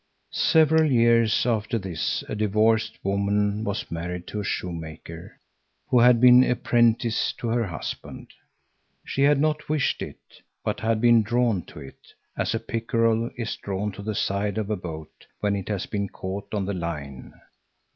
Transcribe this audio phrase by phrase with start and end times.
[0.31, 5.39] Several years after this a divorced woman was married to a shoemaker,
[5.89, 8.31] who had been apprentice to her husband.
[9.05, 13.55] She had not wished it, but had been drawn to it, as a pickerel is
[13.57, 17.35] drawn to the side of a boat when it has been caught on the line.